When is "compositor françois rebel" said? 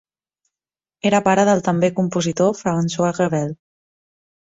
1.99-3.53